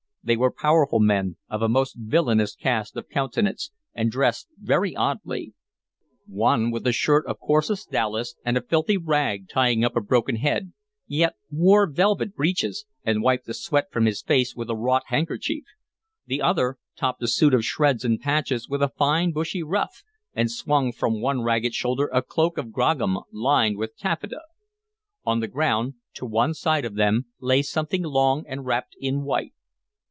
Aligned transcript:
They 0.23 0.37
were 0.37 0.51
powerful 0.53 0.99
men, 0.99 1.37
of 1.49 1.63
a 1.63 1.67
most 1.67 1.95
villainous 1.97 2.53
cast 2.55 2.95
of 2.95 3.09
countenance, 3.09 3.71
and 3.95 4.11
dressed 4.11 4.49
very 4.59 4.95
oddly. 4.95 5.55
One 6.27 6.69
with 6.69 6.85
a 6.85 6.91
shirt 6.91 7.25
of 7.25 7.39
coarsest 7.39 7.89
dowlas, 7.89 8.35
and 8.45 8.55
a 8.55 8.61
filthy 8.61 8.97
rag 8.97 9.49
tying 9.49 9.83
up 9.83 9.95
a 9.95 9.99
broken 9.99 10.35
head, 10.35 10.73
yet 11.07 11.33
wore 11.49 11.89
velvet 11.91 12.35
breeches, 12.35 12.85
and 13.03 13.23
wiped 13.23 13.47
the 13.47 13.55
sweat 13.55 13.87
from 13.91 14.05
his 14.05 14.21
face 14.21 14.55
with 14.55 14.69
a 14.69 14.75
wrought 14.75 15.01
handkerchief; 15.07 15.63
the 16.27 16.39
other 16.39 16.77
topped 16.95 17.23
a 17.23 17.27
suit 17.27 17.55
of 17.55 17.65
shreds 17.65 18.05
and 18.05 18.21
patches 18.21 18.69
with 18.69 18.83
a 18.83 18.89
fine 18.95 19.31
bushy 19.31 19.63
ruff, 19.63 20.03
and 20.35 20.51
swung 20.51 20.91
from 20.91 21.19
one 21.19 21.41
ragged 21.41 21.73
shoulder 21.73 22.07
a 22.13 22.21
cloak 22.21 22.59
of 22.59 22.71
grogram 22.71 23.17
lined 23.31 23.75
with 23.75 23.97
taffeta. 23.97 24.41
On 25.25 25.39
the 25.39 25.47
ground, 25.47 25.95
to 26.13 26.27
one 26.27 26.53
side 26.53 26.85
of 26.85 26.93
them, 26.93 27.25
lay 27.39 27.63
something 27.63 28.03
long 28.03 28.45
and 28.47 28.67
wrapped 28.67 28.95
in 28.99 29.23
white. 29.23 29.53